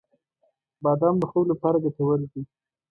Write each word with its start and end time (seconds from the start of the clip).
•بادام 0.83 1.15
د 1.19 1.23
خوب 1.29 1.45
لپاره 1.51 1.81
ګټور 1.85 2.19
دی. 2.31 2.41